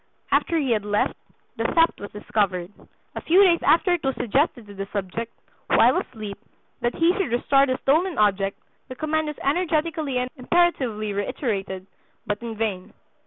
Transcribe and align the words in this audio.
After 0.31 0.57
he 0.57 0.71
had 0.71 0.83
left, 0.83 1.13
the 1.57 1.63
theft 1.63 1.99
was 1.99 2.09
discovered. 2.09 2.71
A 3.13 3.21
few 3.21 3.43
days 3.43 3.59
after 3.61 3.93
it 3.93 4.03
was 4.03 4.15
suggested 4.15 4.65
to 4.65 4.73
the 4.73 4.87
subject, 4.91 5.31
while 5.67 5.95
asleep, 5.97 6.39
that 6.79 6.95
he 6.95 7.13
should 7.13 7.31
restore 7.31 7.67
the 7.67 7.77
stolen 7.83 8.17
object; 8.17 8.59
the 8.87 8.95
command 8.95 9.27
was 9.27 9.37
energetically 9.43 10.17
and 10.17 10.31
imperatively 10.37 11.13
reiterated, 11.13 11.85
but 12.25 12.41
in 12.41 12.55
vain. 12.57 12.93